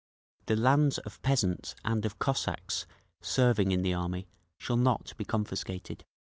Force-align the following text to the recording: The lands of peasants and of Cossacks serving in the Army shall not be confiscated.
The 0.47 0.55
lands 0.55 0.97
of 0.97 1.21
peasants 1.21 1.75
and 1.85 2.03
of 2.07 2.17
Cossacks 2.17 2.87
serving 3.21 3.71
in 3.71 3.83
the 3.83 3.93
Army 3.93 4.25
shall 4.57 4.77
not 4.77 5.13
be 5.15 5.23
confiscated. 5.25 6.05